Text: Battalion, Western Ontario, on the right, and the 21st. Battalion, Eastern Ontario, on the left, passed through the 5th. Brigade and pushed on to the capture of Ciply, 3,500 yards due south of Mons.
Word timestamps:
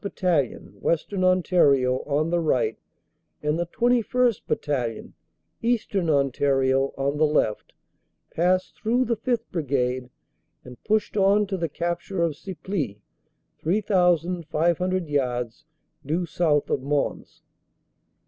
Battalion, 0.03 0.79
Western 0.81 1.23
Ontario, 1.23 1.97
on 2.07 2.31
the 2.31 2.39
right, 2.39 2.75
and 3.43 3.59
the 3.59 3.67
21st. 3.67 4.47
Battalion, 4.47 5.13
Eastern 5.61 6.09
Ontario, 6.09 6.91
on 6.97 7.17
the 7.17 7.27
left, 7.27 7.73
passed 8.33 8.75
through 8.75 9.05
the 9.05 9.15
5th. 9.15 9.43
Brigade 9.51 10.09
and 10.63 10.83
pushed 10.85 11.15
on 11.15 11.45
to 11.45 11.55
the 11.55 11.69
capture 11.69 12.23
of 12.23 12.31
Ciply, 12.35 12.97
3,500 13.59 15.07
yards 15.07 15.65
due 16.03 16.25
south 16.25 16.71
of 16.71 16.81
Mons. 16.81 17.43